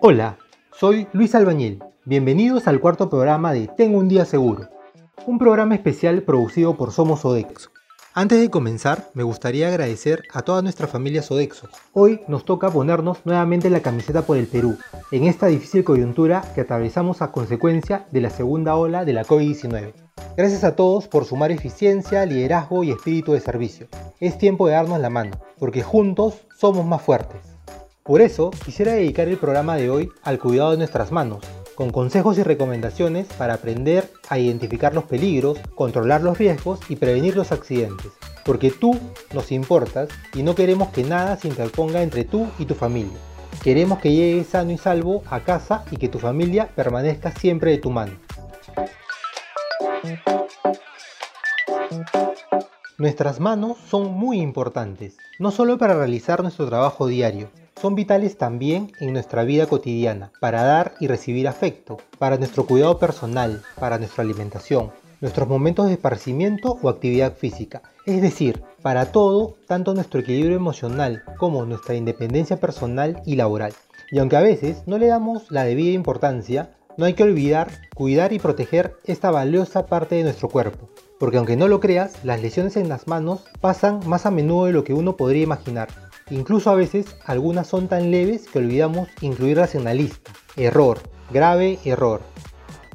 [0.00, 0.38] Hola,
[0.72, 1.82] soy Luis Albañil.
[2.04, 4.68] Bienvenidos al cuarto programa de Tengo un día seguro,
[5.26, 7.70] un programa especial producido por Somos Sodexo.
[8.16, 11.68] Antes de comenzar, me gustaría agradecer a toda nuestra familia Sodexo.
[11.92, 14.78] Hoy nos toca ponernos nuevamente la camiseta por el Perú,
[15.10, 19.94] en esta difícil coyuntura que atravesamos a consecuencia de la segunda ola de la COVID-19.
[20.36, 23.88] Gracias a todos por sumar eficiencia, liderazgo y espíritu de servicio.
[24.20, 27.40] Es tiempo de darnos la mano, porque juntos somos más fuertes.
[28.04, 32.38] Por eso, quisiera dedicar el programa de hoy al cuidado de nuestras manos, con consejos
[32.38, 38.12] y recomendaciones para aprender a identificar los peligros, controlar los riesgos y prevenir los accidentes.
[38.44, 38.98] Porque tú
[39.32, 43.18] nos importas y no queremos que nada se interponga entre tú y tu familia.
[43.62, 47.78] Queremos que llegues sano y salvo a casa y que tu familia permanezca siempre de
[47.78, 48.12] tu mano.
[52.98, 58.92] Nuestras manos son muy importantes, no solo para realizar nuestro trabajo diario, son vitales también
[59.00, 64.24] en nuestra vida cotidiana, para dar y recibir afecto, para nuestro cuidado personal, para nuestra
[64.24, 70.56] alimentación, nuestros momentos de esparcimiento o actividad física, es decir, para todo, tanto nuestro equilibrio
[70.56, 73.72] emocional como nuestra independencia personal y laboral.
[74.10, 78.32] Y aunque a veces no le damos la debida importancia, no hay que olvidar cuidar
[78.32, 82.76] y proteger esta valiosa parte de nuestro cuerpo, porque aunque no lo creas, las lesiones
[82.76, 85.88] en las manos pasan más a menudo de lo que uno podría imaginar.
[86.30, 90.32] Incluso a veces algunas son tan leves que olvidamos incluirlas en la lista.
[90.56, 90.98] Error,
[91.30, 92.22] grave error.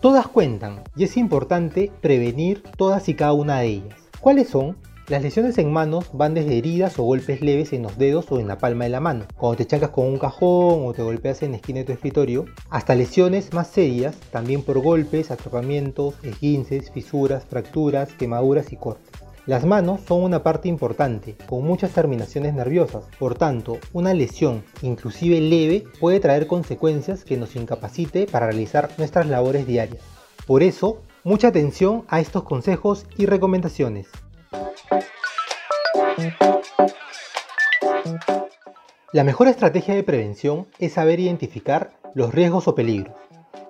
[0.00, 3.98] Todas cuentan y es importante prevenir todas y cada una de ellas.
[4.20, 4.76] ¿Cuáles son?
[5.08, 8.48] Las lesiones en manos van desde heridas o golpes leves en los dedos o en
[8.48, 11.50] la palma de la mano, cuando te chancas con un cajón o te golpeas en
[11.50, 17.44] la esquina de tu escritorio, hasta lesiones más serias, también por golpes, atrapamientos, esguinces, fisuras,
[17.44, 19.23] fracturas, quemaduras y cortes.
[19.46, 25.38] Las manos son una parte importante, con muchas terminaciones nerviosas, por tanto, una lesión, inclusive
[25.38, 30.02] leve, puede traer consecuencias que nos incapacite para realizar nuestras labores diarias.
[30.46, 34.06] Por eso, mucha atención a estos consejos y recomendaciones.
[39.12, 43.14] La mejor estrategia de prevención es saber identificar los riesgos o peligros.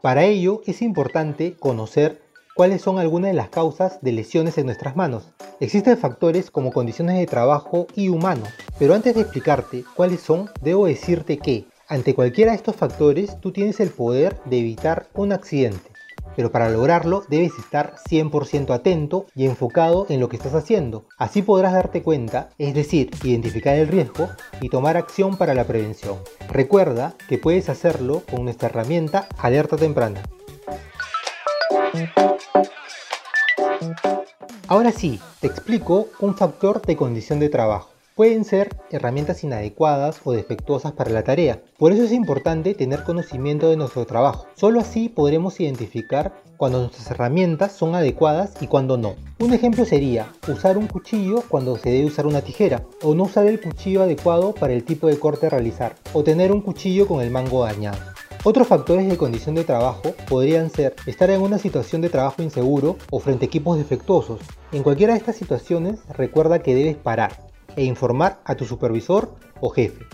[0.00, 2.22] Para ello es importante conocer
[2.58, 5.28] cuáles son algunas de las causas de lesiones en nuestras manos.
[5.60, 8.48] Existen factores como condiciones de trabajo y humanos,
[8.80, 13.52] pero antes de explicarte cuáles son, debo decirte que ante cualquiera de estos factores tú
[13.52, 15.88] tienes el poder de evitar un accidente
[16.34, 21.04] pero para lograrlo debes estar 100% atento y enfocado en lo que estás haciendo.
[21.16, 24.28] Así podrás darte cuenta, es decir, identificar el riesgo
[24.60, 26.18] y tomar acción para la prevención.
[26.48, 30.22] Recuerda que puedes hacerlo con nuestra herramienta Alerta Temprana.
[34.66, 40.32] Ahora sí, te explico un factor de condición de trabajo pueden ser herramientas inadecuadas o
[40.32, 41.62] defectuosas para la tarea.
[41.78, 44.48] Por eso es importante tener conocimiento de nuestro trabajo.
[44.56, 49.14] Solo así podremos identificar cuando nuestras herramientas son adecuadas y cuando no.
[49.38, 53.46] Un ejemplo sería usar un cuchillo cuando se debe usar una tijera, o no usar
[53.46, 57.20] el cuchillo adecuado para el tipo de corte a realizar, o tener un cuchillo con
[57.20, 58.17] el mango dañado.
[58.44, 62.96] Otros factores de condición de trabajo podrían ser estar en una situación de trabajo inseguro
[63.10, 64.40] o frente a equipos defectuosos.
[64.70, 69.70] En cualquiera de estas situaciones recuerda que debes parar, e informar a tu supervisor o
[69.70, 70.04] jefe.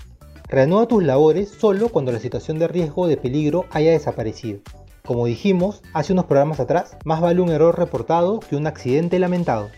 [0.49, 4.61] Reanuda tus labores solo cuando la situación de riesgo o de peligro haya desaparecido.
[5.05, 9.69] Como dijimos hace unos programas atrás, más vale un error reportado que un accidente lamentado.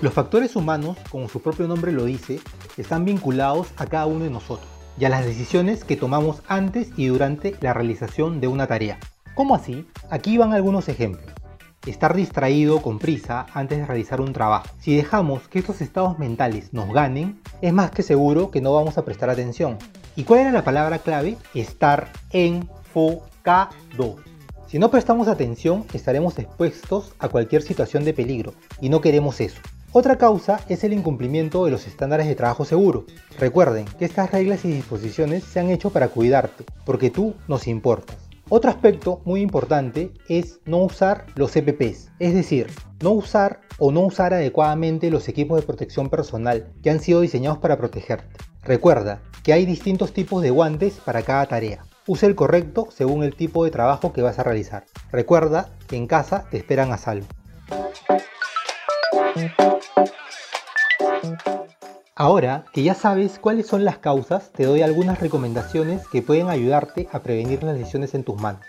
[0.00, 2.40] Los factores humanos, como su propio nombre lo dice,
[2.78, 7.06] están vinculados a cada uno de nosotros y a las decisiones que tomamos antes y
[7.06, 8.98] durante la realización de una tarea.
[9.34, 9.88] ¿Cómo así?
[10.10, 11.32] Aquí van algunos ejemplos
[11.86, 14.66] estar distraído con prisa antes de realizar un trabajo.
[14.80, 18.98] Si dejamos que estos estados mentales nos ganen, es más que seguro que no vamos
[18.98, 19.78] a prestar atención.
[20.16, 21.38] ¿Y cuál era la palabra clave?
[21.54, 24.16] Estar enfocado.
[24.66, 29.60] Si no prestamos atención, estaremos expuestos a cualquier situación de peligro y no queremos eso.
[29.92, 33.06] Otra causa es el incumplimiento de los estándares de trabajo seguro.
[33.40, 38.16] Recuerden que estas reglas y disposiciones se han hecho para cuidarte, porque tú nos importas.
[38.48, 42.68] Otro aspecto muy importante es no usar los EPPs, es decir,
[43.02, 47.58] no usar o no usar adecuadamente los equipos de protección personal que han sido diseñados
[47.58, 48.28] para protegerte.
[48.62, 51.82] Recuerda que hay distintos tipos de guantes para cada tarea.
[52.06, 54.84] Usa el correcto según el tipo de trabajo que vas a realizar.
[55.10, 57.26] Recuerda que en casa te esperan a salvo.
[62.14, 67.08] Ahora que ya sabes cuáles son las causas, te doy algunas recomendaciones que pueden ayudarte
[67.12, 68.60] a prevenir las lesiones en tus manos.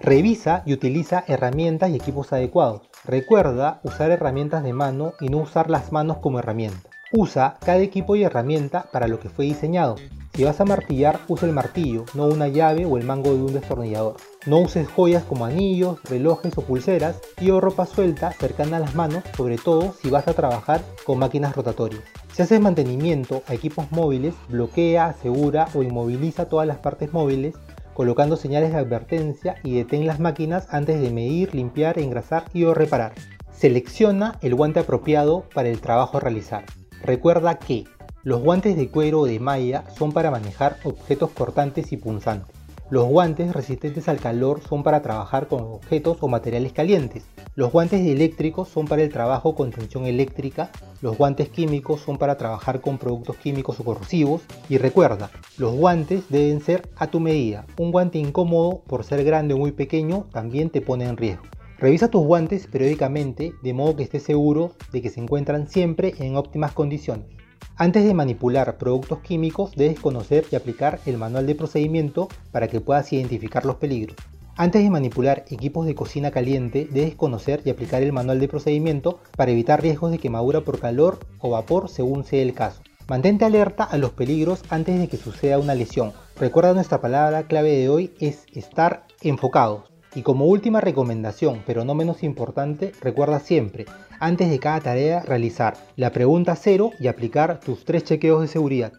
[0.00, 2.82] Revisa y utiliza herramientas y equipos adecuados.
[3.04, 6.90] Recuerda usar herramientas de mano y no usar las manos como herramienta.
[7.12, 9.96] Usa cada equipo y herramienta para lo que fue diseñado.
[10.32, 13.52] Si vas a martillar, usa el martillo, no una llave o el mango de un
[13.52, 14.16] destornillador.
[14.46, 18.94] No uses joyas como anillos, relojes o pulseras y o ropa suelta cercana a las
[18.94, 22.04] manos, sobre todo si vas a trabajar con máquinas rotatorias.
[22.32, 27.54] Si haces mantenimiento a equipos móviles, bloquea, asegura o inmoviliza todas las partes móviles
[27.92, 32.72] colocando señales de advertencia y detén las máquinas antes de medir, limpiar, engrasar y o
[32.72, 33.12] reparar.
[33.52, 36.64] Selecciona el guante apropiado para el trabajo a realizar.
[37.02, 37.84] Recuerda que
[38.22, 42.54] los guantes de cuero o de malla son para manejar objetos cortantes y punzantes.
[42.90, 47.24] Los guantes resistentes al calor son para trabajar con objetos o materiales calientes.
[47.54, 50.70] Los guantes eléctricos son para el trabajo con tensión eléctrica.
[51.00, 54.42] Los guantes químicos son para trabajar con productos químicos o corrosivos.
[54.68, 57.64] Y recuerda, los guantes deben ser a tu medida.
[57.78, 61.44] Un guante incómodo por ser grande o muy pequeño también te pone en riesgo.
[61.78, 66.36] Revisa tus guantes periódicamente de modo que estés seguro de que se encuentran siempre en
[66.36, 67.39] óptimas condiciones.
[67.80, 72.82] Antes de manipular productos químicos debes conocer y aplicar el manual de procedimiento para que
[72.82, 74.18] puedas identificar los peligros.
[74.54, 79.20] Antes de manipular equipos de cocina caliente debes conocer y aplicar el manual de procedimiento
[79.34, 82.82] para evitar riesgos de quemadura por calor o vapor según sea el caso.
[83.08, 86.12] Mantente alerta a los peligros antes de que suceda una lesión.
[86.38, 89.89] Recuerda nuestra palabra clave de hoy es estar enfocados.
[90.14, 93.86] Y como última recomendación, pero no menos importante, recuerda siempre,
[94.18, 98.92] antes de cada tarea, realizar la pregunta cero y aplicar tus tres chequeos de seguridad.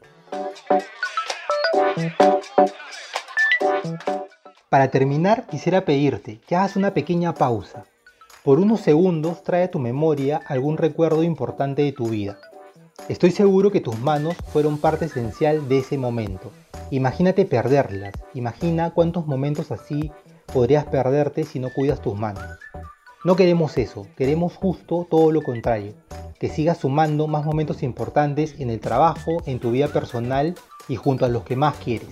[4.69, 7.83] Para terminar, quisiera pedirte que hagas una pequeña pausa.
[8.45, 12.37] Por unos segundos trae a tu memoria algún recuerdo importante de tu vida.
[13.09, 16.51] Estoy seguro que tus manos fueron parte esencial de ese momento.
[16.89, 18.13] Imagínate perderlas.
[18.33, 20.11] Imagina cuántos momentos así
[20.51, 22.43] podrías perderte si no cuidas tus manos.
[23.23, 25.93] No queremos eso, queremos justo todo lo contrario,
[26.39, 30.55] que sigas sumando más momentos importantes en el trabajo, en tu vida personal
[30.87, 32.09] y junto a los que más quieres.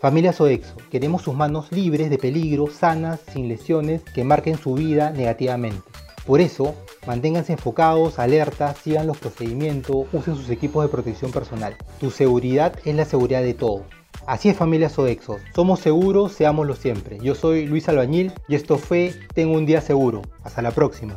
[0.00, 5.10] Familia Sodexo, queremos sus manos libres de peligro, sanas, sin lesiones, que marquen su vida
[5.10, 5.82] negativamente.
[6.26, 6.74] Por eso,
[7.06, 11.76] manténganse enfocados, alertas, sigan los procedimientos, usen sus equipos de protección personal.
[12.00, 13.82] Tu seguridad es la seguridad de todos.
[14.26, 17.18] Así es familia Sodexo, somos seguros, seámoslo siempre.
[17.20, 20.22] Yo soy Luis Albañil y esto fue Tengo un día seguro.
[20.44, 21.16] Hasta la próxima.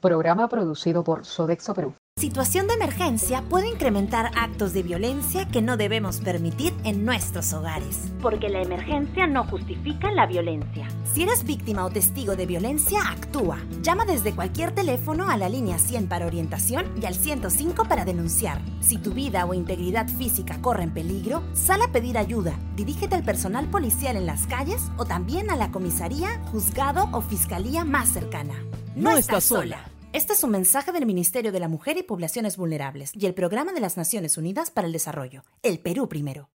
[0.00, 1.94] Programa producido por Sodexo Perú.
[2.18, 8.10] Situación de emergencia puede incrementar actos de violencia que no debemos permitir en nuestros hogares.
[8.20, 10.88] Porque la emergencia no justifica la violencia.
[11.04, 13.58] Si eres víctima o testigo de violencia, actúa.
[13.82, 18.60] Llama desde cualquier teléfono a la línea 100 para orientación y al 105 para denunciar.
[18.80, 22.58] Si tu vida o integridad física corre en peligro, sal a pedir ayuda.
[22.74, 27.84] Dirígete al personal policial en las calles o también a la comisaría, juzgado o fiscalía
[27.84, 28.54] más cercana.
[28.96, 29.84] No, estás sola.
[30.14, 33.74] Este es un mensaje del Ministerio de la Mujer y Poblaciones Vulnerables y el Programa
[33.74, 36.48] de las Naciones Unidas para el Desarrollo, el Perú primero.